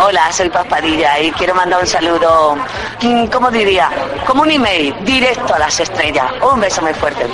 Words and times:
Hola, 0.00 0.30
soy 0.30 0.48
Paz 0.48 0.64
Padilla 0.68 1.18
y 1.18 1.32
quiero 1.32 1.56
mandar 1.56 1.80
un 1.80 1.86
saludo, 1.86 2.56
mm, 3.02 3.26
¿cómo 3.26 3.50
diría? 3.50 3.90
Como 4.24 4.42
un 4.42 4.50
email, 4.50 4.94
directo 5.04 5.54
a 5.54 5.58
las 5.58 5.80
estrellas. 5.80 6.32
Un 6.40 6.60
beso 6.60 6.80
muy 6.82 6.94
fuerte. 6.94 7.26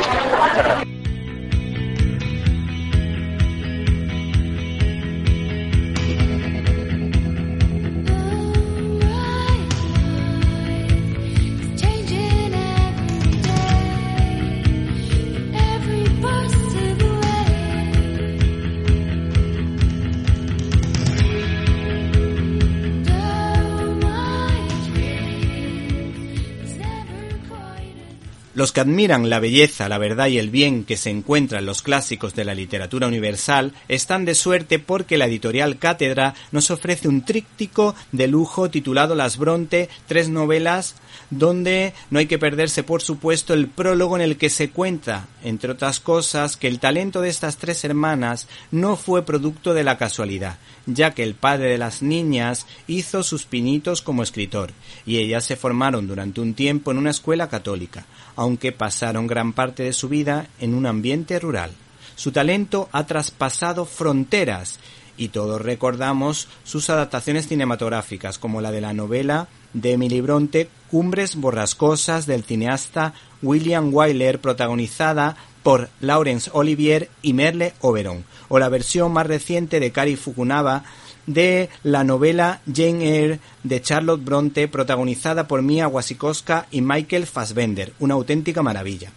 Los 28.54 28.70
que 28.70 28.80
admiran 28.80 29.28
la 29.28 29.40
belleza, 29.40 29.88
la 29.88 29.98
verdad 29.98 30.28
y 30.28 30.38
el 30.38 30.48
bien 30.48 30.84
que 30.84 30.96
se 30.96 31.10
encuentra 31.10 31.58
en 31.58 31.66
los 31.66 31.82
clásicos 31.82 32.36
de 32.36 32.44
la 32.44 32.54
literatura 32.54 33.08
universal 33.08 33.72
están 33.88 34.24
de 34.24 34.36
suerte 34.36 34.78
porque 34.78 35.18
la 35.18 35.26
editorial 35.26 35.80
Cátedra 35.80 36.34
nos 36.52 36.70
ofrece 36.70 37.08
un 37.08 37.24
tríptico 37.24 37.96
de 38.12 38.28
lujo 38.28 38.70
titulado 38.70 39.16
Las 39.16 39.38
Bronte, 39.38 39.88
tres 40.06 40.28
novelas 40.28 40.94
donde 41.30 41.94
no 42.10 42.20
hay 42.20 42.26
que 42.26 42.38
perderse 42.38 42.84
por 42.84 43.02
supuesto 43.02 43.54
el 43.54 43.66
prólogo 43.66 44.14
en 44.14 44.22
el 44.22 44.36
que 44.36 44.50
se 44.50 44.70
cuenta, 44.70 45.26
entre 45.42 45.72
otras 45.72 45.98
cosas, 45.98 46.56
que 46.56 46.68
el 46.68 46.78
talento 46.78 47.20
de 47.20 47.30
estas 47.30 47.56
tres 47.56 47.84
hermanas 47.84 48.46
no 48.70 48.96
fue 48.96 49.24
producto 49.24 49.74
de 49.74 49.82
la 49.82 49.98
casualidad, 49.98 50.58
ya 50.86 51.12
que 51.12 51.24
el 51.24 51.34
padre 51.34 51.70
de 51.70 51.78
las 51.78 52.02
niñas 52.02 52.66
hizo 52.86 53.24
sus 53.24 53.46
pinitos 53.46 54.00
como 54.00 54.22
escritor, 54.22 54.70
y 55.06 55.18
ellas 55.18 55.44
se 55.44 55.56
formaron 55.56 56.06
durante 56.06 56.40
un 56.40 56.54
tiempo 56.54 56.92
en 56.92 56.98
una 56.98 57.10
escuela 57.10 57.48
católica, 57.48 58.06
aunque 58.44 58.72
pasaron 58.72 59.26
gran 59.26 59.54
parte 59.54 59.84
de 59.84 59.94
su 59.94 60.10
vida 60.10 60.48
en 60.60 60.74
un 60.74 60.84
ambiente 60.84 61.38
rural. 61.38 61.70
Su 62.14 62.30
talento 62.30 62.90
ha 62.92 63.06
traspasado 63.06 63.86
fronteras 63.86 64.78
y 65.16 65.28
todos 65.28 65.62
recordamos 65.62 66.48
sus 66.62 66.90
adaptaciones 66.90 67.48
cinematográficas, 67.48 68.38
como 68.38 68.60
la 68.60 68.70
de 68.70 68.82
la 68.82 68.92
novela 68.92 69.48
de 69.72 69.92
Emily 69.92 70.20
Bronte, 70.20 70.68
Cumbres 70.90 71.36
borrascosas 71.36 72.26
del 72.26 72.44
cineasta 72.44 73.14
William 73.44 73.90
Wyler, 73.92 74.40
protagonizada 74.40 75.36
por 75.62 75.88
Laurence 76.00 76.50
Olivier 76.52 77.08
y 77.22 77.32
Merle 77.32 77.74
Oberon, 77.80 78.24
o 78.48 78.58
la 78.58 78.68
versión 78.68 79.12
más 79.12 79.26
reciente 79.26 79.80
de 79.80 79.92
Kari 79.92 80.16
Fukunaga 80.16 80.84
de 81.26 81.70
la 81.82 82.04
novela 82.04 82.60
Jane 82.72 83.18
Eyre 83.18 83.40
de 83.62 83.80
Charlotte 83.80 84.22
Bronte, 84.22 84.68
protagonizada 84.68 85.48
por 85.48 85.62
Mia 85.62 85.88
Wasikowska 85.88 86.66
y 86.70 86.80
Michael 86.82 87.26
Fassbender, 87.26 87.94
una 87.98 88.14
auténtica 88.14 88.62
maravilla. 88.62 89.10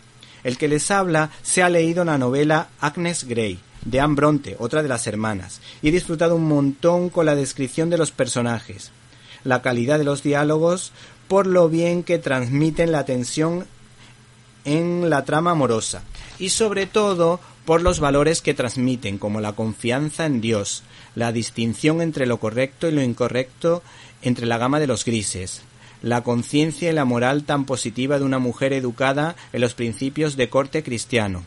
El 0.43 0.57
que 0.57 0.67
les 0.67 0.89
habla 0.91 1.31
se 1.41 1.63
ha 1.63 1.69
leído 1.69 2.05
la 2.05 2.17
novela 2.17 2.69
Agnes 2.79 3.25
Grey, 3.25 3.59
de 3.83 3.99
Anne 3.99 4.15
Bronte, 4.15 4.55
otra 4.59 4.83
de 4.83 4.89
las 4.89 5.07
hermanas, 5.07 5.61
y 5.81 5.89
he 5.89 5.91
disfrutado 5.91 6.35
un 6.35 6.47
montón 6.47 7.09
con 7.09 7.25
la 7.25 7.35
descripción 7.35 7.89
de 7.89 7.97
los 7.97 8.11
personajes, 8.11 8.91
la 9.43 9.61
calidad 9.61 9.97
de 9.97 10.05
los 10.05 10.23
diálogos, 10.23 10.91
por 11.27 11.47
lo 11.47 11.67
bien 11.67 12.03
que 12.03 12.19
transmiten 12.19 12.91
la 12.91 13.05
tensión 13.05 13.65
en 14.67 15.09
la 15.09 15.23
trama 15.23 15.51
amorosa, 15.51 16.03
y 16.39 16.49
sobre 16.49 16.85
todo 16.87 17.39
por 17.65 17.81
los 17.81 18.01
valores 18.01 18.41
que 18.41 18.53
transmiten, 18.53 19.17
como 19.17 19.39
la 19.39 19.53
confianza 19.53 20.25
en 20.25 20.41
Dios, 20.41 20.83
la 21.15 21.31
distinción 21.31 22.01
entre 22.01 22.25
lo 22.25 22.37
correcto 22.37 22.89
y 22.89 22.91
lo 22.91 23.01
incorrecto 23.01 23.81
entre 24.21 24.45
la 24.45 24.57
gama 24.57 24.81
de 24.81 24.87
los 24.87 25.05
grises, 25.05 25.61
la 26.01 26.21
conciencia 26.21 26.91
y 26.91 26.93
la 26.93 27.05
moral 27.05 27.45
tan 27.45 27.63
positiva 27.63 28.19
de 28.19 28.25
una 28.25 28.39
mujer 28.39 28.73
educada 28.73 29.37
en 29.53 29.61
los 29.61 29.73
principios 29.73 30.35
de 30.35 30.49
corte 30.49 30.83
cristiano, 30.83 31.43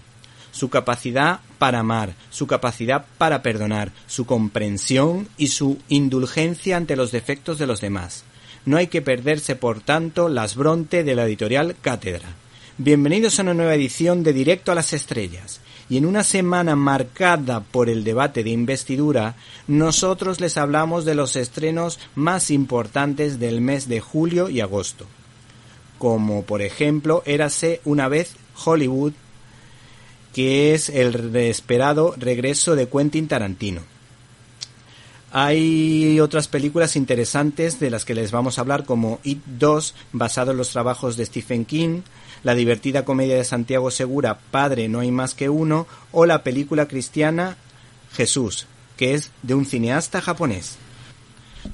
su 0.50 0.70
capacidad 0.70 1.41
para 1.58 1.81
amar, 1.81 2.14
su 2.31 2.47
capacidad 2.47 3.04
para 3.19 3.42
perdonar, 3.42 3.92
su 4.06 4.25
comprensión 4.25 5.28
y 5.37 5.48
su 5.48 5.78
indulgencia 5.91 6.78
ante 6.78 6.97
los 6.97 7.12
defectos 7.12 7.58
de 7.58 7.66
los 7.66 7.82
demás. 7.82 8.25
No 8.64 8.78
hay 8.78 8.87
que 8.87 9.02
perderse, 9.02 9.56
por 9.56 9.81
tanto, 9.81 10.31
las 10.31 10.56
Bronte 10.56 11.04
de 11.04 11.14
la 11.14 11.25
editorial 11.25 11.76
Cátedra. 11.82 12.40
Bienvenidos 12.83 13.39
a 13.39 13.43
una 13.43 13.53
nueva 13.53 13.75
edición 13.75 14.23
de 14.23 14.33
Directo 14.33 14.73
a 14.73 14.75
las 14.75 14.95
Estrellas. 14.95 15.61
Y 15.91 15.99
en 15.99 16.07
una 16.07 16.25
semana 16.25 16.77
marcada 16.77 17.61
por 17.61 17.91
el 17.91 18.05
debate 18.05 18.43
de 18.43 18.49
investidura, 18.49 19.37
nosotros 19.67 20.41
les 20.41 20.57
hablamos 20.57 21.05
de 21.05 21.15
los 21.15 21.37
estrenos 21.37 21.99
más 22.15 22.51
importantes 22.51 23.39
del 23.39 23.61
mes 23.61 23.87
de 23.87 24.01
julio 24.01 24.49
y 24.49 24.63
agosto. 24.63 25.05
Como 25.99 26.45
por 26.45 26.63
ejemplo, 26.63 27.23
Érase 27.27 27.83
una 27.85 28.09
vez 28.09 28.33
Hollywood, 28.65 29.12
que 30.33 30.73
es 30.73 30.89
el 30.89 31.37
esperado 31.37 32.15
regreso 32.17 32.77
de 32.77 32.89
Quentin 32.89 33.29
Tarantino. 33.29 33.83
Hay 35.33 36.19
otras 36.19 36.49
películas 36.49 36.97
interesantes 36.97 37.79
de 37.79 37.91
las 37.91 38.05
que 38.05 38.15
les 38.15 38.33
vamos 38.33 38.57
a 38.57 38.62
hablar 38.62 38.85
como 38.85 39.21
It 39.23 39.45
2, 39.45 39.95
basado 40.12 40.51
en 40.51 40.57
los 40.57 40.71
trabajos 40.71 41.17
de 41.17 41.27
Stephen 41.27 41.67
King, 41.67 42.01
la 42.43 42.55
divertida 42.55 43.05
comedia 43.05 43.37
de 43.37 43.45
Santiago 43.45 43.91
Segura, 43.91 44.39
Padre 44.51 44.89
no 44.89 45.01
hay 45.01 45.11
más 45.11 45.34
que 45.34 45.49
uno, 45.49 45.87
o 46.12 46.27
la 46.27 46.43
película 46.43 46.87
cristiana 46.89 47.56
Jesús, 48.12 48.67
que 48.97 49.15
es 49.15 49.31
de 49.43 49.55
un 49.55 49.67
cineasta 49.67 50.21
japonés. 50.21 50.79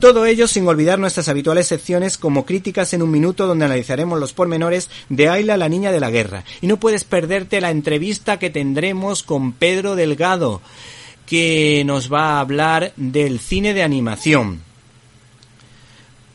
Todo 0.00 0.26
ello 0.26 0.49
sin 0.49 0.66
olvidar 0.66 0.99
nuestras 0.99 1.28
habituales 1.28 1.69
secciones 1.69 2.19
como 2.19 2.44
críticas 2.44 2.93
en 2.93 3.03
un 3.03 3.10
minuto 3.10 3.47
donde 3.47 3.65
analizaremos 3.65 4.19
los 4.19 4.32
pormenores 4.32 4.91
de 5.09 5.28
Ayla 5.28 5.56
la 5.56 5.69
niña 5.69 5.93
de 5.93 6.00
la 6.00 6.10
guerra. 6.10 6.44
Y 6.60 6.66
no 6.66 6.78
puedes 6.78 7.05
perderte 7.05 7.60
la 7.60 7.71
entrevista 7.71 8.38
que 8.38 8.50
tendremos 8.50 9.22
con 9.22 9.53
Pedro 9.53 9.94
Delgado, 9.94 10.60
que 11.25 11.82
nos 11.87 12.12
va 12.12 12.32
a 12.32 12.41
hablar 12.41 12.93
del 12.97 13.38
cine 13.38 13.75
de 13.75 13.84
animación. 13.84 14.66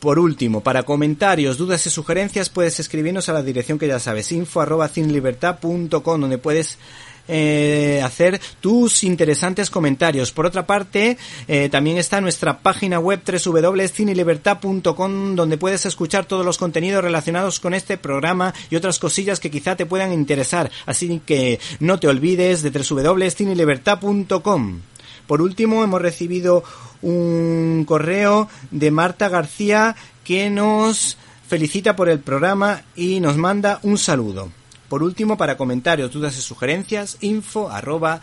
Por 0.01 0.17
último, 0.17 0.61
para 0.61 0.81
comentarios, 0.81 1.59
dudas 1.59 1.85
y 1.85 1.91
sugerencias 1.91 2.49
puedes 2.49 2.79
escribirnos 2.79 3.29
a 3.29 3.33
la 3.33 3.43
dirección 3.43 3.77
que 3.77 3.87
ya 3.87 3.99
sabes, 3.99 4.31
info 4.31 4.59
arroba 4.59 4.87
cinelibertad.com, 4.87 6.19
donde 6.19 6.39
puedes 6.39 6.79
eh, 7.27 8.01
hacer 8.03 8.41
tus 8.61 9.03
interesantes 9.03 9.69
comentarios. 9.69 10.31
Por 10.31 10.47
otra 10.47 10.65
parte, 10.65 11.19
eh, 11.47 11.69
también 11.69 11.99
está 11.99 12.19
nuestra 12.19 12.57
página 12.57 12.99
web 12.99 13.21
www.cinelibertad.com 13.23 15.35
donde 15.35 15.59
puedes 15.59 15.85
escuchar 15.85 16.25
todos 16.25 16.43
los 16.43 16.57
contenidos 16.57 17.03
relacionados 17.03 17.59
con 17.59 17.75
este 17.75 17.99
programa 17.99 18.55
y 18.71 18.77
otras 18.77 18.97
cosillas 18.97 19.39
que 19.39 19.51
quizá 19.51 19.75
te 19.75 19.85
puedan 19.85 20.13
interesar. 20.13 20.71
Así 20.87 21.21
que 21.23 21.59
no 21.79 21.99
te 21.99 22.07
olvides 22.07 22.63
de 22.63 22.71
www.cinelibertad.com. 22.71 24.81
Por 25.27 25.41
último, 25.41 25.83
hemos 25.83 26.01
recibido 26.01 26.63
un 27.01 27.85
correo 27.87 28.49
de 28.71 28.91
Marta 28.91 29.29
García 29.29 29.95
que 30.23 30.49
nos 30.49 31.17
felicita 31.47 31.95
por 31.95 32.09
el 32.09 32.19
programa 32.19 32.83
y 32.95 33.19
nos 33.19 33.37
manda 33.37 33.79
un 33.83 33.97
saludo. 33.97 34.49
Por 34.87 35.03
último, 35.03 35.37
para 35.37 35.57
comentarios, 35.57 36.11
dudas 36.11 36.37
y 36.37 36.41
sugerencias, 36.41 37.17
info 37.21 37.69
arroba. 37.69 38.19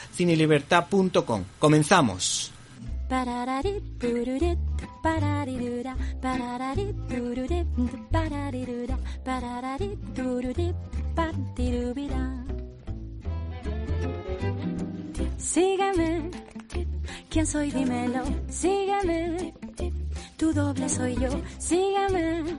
Comenzamos. 1.58 2.52
¿Quién 17.30 17.46
soy? 17.46 17.70
Dímelo, 17.70 18.24
sígueme, 18.48 19.54
tu 20.36 20.52
doble 20.52 20.88
soy 20.88 21.14
yo, 21.16 21.28
sígueme, 21.58 22.58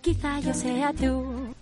quizá 0.00 0.40
yo 0.40 0.54
sea 0.54 0.92
tú. 0.92 1.54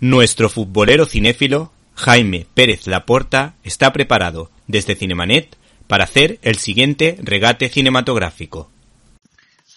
Nuestro 0.00 0.48
futbolero 0.48 1.06
cinéfilo, 1.06 1.72
Jaime 1.94 2.46
Pérez 2.54 2.86
Laporta, 2.86 3.54
está 3.62 3.92
preparado 3.92 4.50
desde 4.66 4.96
Cinemanet 4.96 5.56
para 5.86 6.04
hacer 6.04 6.38
el 6.42 6.56
siguiente 6.56 7.18
regate 7.22 7.68
cinematográfico. 7.68 8.70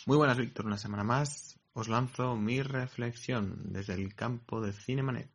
Muy 0.05 0.17
buenas, 0.17 0.37
Víctor. 0.37 0.65
Una 0.65 0.77
semana 0.77 1.03
más 1.03 1.57
os 1.73 1.87
lanzo 1.87 2.35
mi 2.35 2.61
reflexión 2.61 3.59
desde 3.65 3.95
el 3.95 4.15
campo 4.15 4.61
de 4.61 4.71
Cinemanet. 4.71 5.29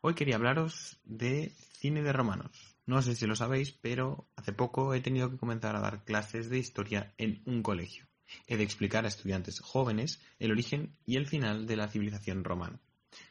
Hoy 0.00 0.14
quería 0.14 0.36
hablaros 0.36 0.98
de 1.04 1.52
cine 1.72 2.02
de 2.02 2.12
romanos. 2.12 2.77
No 2.88 3.02
sé 3.02 3.14
si 3.14 3.26
lo 3.26 3.36
sabéis, 3.36 3.72
pero 3.72 4.30
hace 4.34 4.54
poco 4.54 4.94
he 4.94 5.02
tenido 5.02 5.30
que 5.30 5.36
comenzar 5.36 5.76
a 5.76 5.80
dar 5.80 6.04
clases 6.04 6.48
de 6.48 6.58
historia 6.58 7.12
en 7.18 7.42
un 7.44 7.62
colegio. 7.62 8.06
He 8.46 8.56
de 8.56 8.64
explicar 8.64 9.04
a 9.04 9.08
estudiantes 9.08 9.60
jóvenes 9.60 10.22
el 10.38 10.52
origen 10.52 10.96
y 11.04 11.16
el 11.16 11.26
final 11.26 11.66
de 11.66 11.76
la 11.76 11.88
civilización 11.88 12.44
romana. 12.44 12.80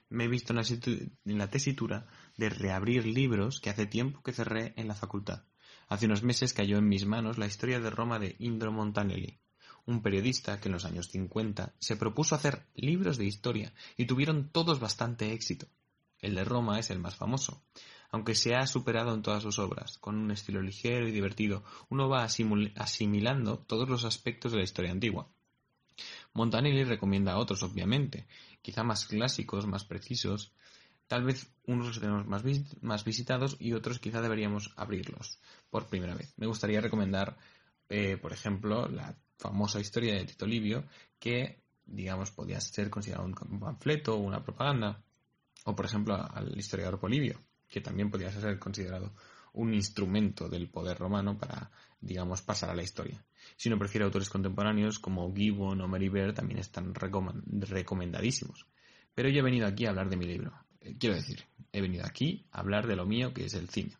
Me 0.09 0.25
he 0.25 0.27
visto 0.27 0.53
en 0.53 1.37
la 1.39 1.49
tesitura 1.49 2.05
de 2.37 2.49
reabrir 2.49 3.07
libros 3.07 3.59
que 3.59 3.71
hace 3.71 3.87
tiempo 3.87 4.21
que 4.21 4.31
cerré 4.31 4.73
en 4.75 4.87
la 4.87 4.93
facultad. 4.93 5.45
Hace 5.87 6.05
unos 6.05 6.21
meses 6.21 6.53
cayó 6.53 6.77
en 6.77 6.87
mis 6.87 7.07
manos 7.07 7.39
la 7.39 7.47
historia 7.47 7.79
de 7.79 7.89
Roma 7.89 8.19
de 8.19 8.35
Indro 8.37 8.71
Montanelli, 8.71 9.39
un 9.87 10.03
periodista 10.03 10.59
que 10.61 10.69
en 10.69 10.73
los 10.73 10.85
años 10.85 11.07
50 11.07 11.73
se 11.79 11.95
propuso 11.95 12.35
hacer 12.35 12.67
libros 12.75 13.17
de 13.17 13.25
historia 13.25 13.73
y 13.97 14.05
tuvieron 14.05 14.49
todos 14.49 14.79
bastante 14.79 15.33
éxito. 15.33 15.65
El 16.19 16.35
de 16.35 16.45
Roma 16.45 16.79
es 16.79 16.91
el 16.91 16.99
más 16.99 17.15
famoso, 17.15 17.63
aunque 18.09 18.35
se 18.35 18.55
ha 18.55 18.65
superado 18.67 19.13
en 19.13 19.21
todas 19.21 19.43
sus 19.43 19.59
obras. 19.59 19.97
Con 19.97 20.15
un 20.15 20.31
estilo 20.31 20.61
ligero 20.61 21.07
y 21.07 21.11
divertido, 21.11 21.63
uno 21.89 22.09
va 22.09 22.23
asimilando 22.23 23.59
todos 23.59 23.89
los 23.89 24.05
aspectos 24.05 24.51
de 24.51 24.59
la 24.59 24.63
historia 24.63 24.91
antigua. 24.91 25.29
Montanelli 26.33 26.83
recomienda 26.83 27.33
a 27.33 27.37
otros, 27.37 27.63
obviamente, 27.63 28.27
quizá 28.61 28.83
más 28.83 29.05
clásicos, 29.05 29.65
más 29.65 29.85
precisos. 29.85 30.53
Tal 31.07 31.23
vez 31.23 31.51
unos 31.65 31.87
los 31.87 31.99
tenemos 31.99 32.27
más, 32.27 32.43
más 32.81 33.03
visitados 33.03 33.57
y 33.59 33.73
otros 33.73 33.99
quizá 33.99 34.21
deberíamos 34.21 34.73
abrirlos 34.75 35.39
por 35.69 35.87
primera 35.87 36.15
vez. 36.15 36.33
Me 36.37 36.47
gustaría 36.47 36.81
recomendar, 36.81 37.37
eh, 37.89 38.17
por 38.17 38.33
ejemplo, 38.33 38.87
la 38.87 39.17
famosa 39.37 39.79
historia 39.79 40.15
de 40.15 40.25
Tito 40.25 40.45
Livio, 40.45 40.85
que, 41.19 41.63
digamos, 41.85 42.31
podía 42.31 42.59
ser 42.59 42.89
considerado 42.89 43.25
un 43.25 43.59
panfleto 43.59 44.15
o 44.15 44.17
una 44.17 44.43
propaganda. 44.43 45.03
O, 45.65 45.75
por 45.75 45.85
ejemplo, 45.85 46.15
al 46.15 46.57
historiador 46.57 46.99
Polibio, 46.99 47.41
que 47.69 47.81
también 47.81 48.09
podía 48.09 48.31
ser 48.31 48.57
considerado 48.59 49.13
un 49.53 49.73
instrumento 49.73 50.47
del 50.49 50.69
poder 50.69 50.97
romano 50.97 51.37
para, 51.37 51.71
digamos, 51.99 52.41
pasar 52.41 52.69
a 52.69 52.75
la 52.75 52.83
historia. 52.83 53.23
Si 53.55 53.69
no 53.69 53.79
prefiere 53.79 54.05
autores 54.05 54.29
contemporáneos 54.29 54.99
como 54.99 55.33
Gibbon 55.33 55.81
o 55.81 55.87
Mary 55.87 56.11
también 56.33 56.59
están 56.59 56.93
recomendadísimos. 56.93 58.67
Pero 59.15 59.29
yo 59.29 59.39
he 59.39 59.43
venido 59.43 59.65
aquí 59.65 59.85
a 59.85 59.89
hablar 59.89 60.09
de 60.09 60.17
mi 60.17 60.25
libro. 60.25 60.53
Eh, 60.79 60.95
quiero 60.99 61.15
decir, 61.15 61.43
he 61.71 61.81
venido 61.81 62.05
aquí 62.05 62.45
a 62.51 62.59
hablar 62.59 62.85
de 62.85 62.95
lo 62.95 63.05
mío, 63.05 63.33
que 63.33 63.45
es 63.45 63.55
el 63.55 63.69
cine. 63.69 63.97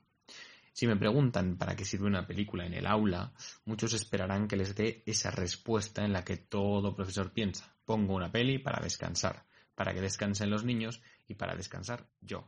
Si 0.73 0.85
me 0.85 0.95
preguntan 0.95 1.57
para 1.57 1.75
qué 1.75 1.85
sirve 1.85 2.05
una 2.05 2.27
película 2.27 2.67
en 2.67 2.75
el 2.75 2.85
aula, 2.85 3.33
muchos 3.65 3.93
esperarán 3.95 4.47
que 4.47 4.57
les 4.57 4.75
dé 4.75 5.01
esa 5.07 5.31
respuesta 5.31 6.05
en 6.05 6.13
la 6.13 6.23
que 6.23 6.37
todo 6.37 6.95
profesor 6.95 7.33
piensa. 7.33 7.75
Pongo 7.83 8.13
una 8.13 8.31
peli 8.31 8.59
para 8.59 8.83
descansar, 8.83 9.43
para 9.73 9.91
que 9.95 10.01
descansen 10.01 10.51
los 10.51 10.63
niños 10.63 11.01
y 11.27 11.33
para 11.33 11.55
descansar 11.55 12.07
yo, 12.21 12.47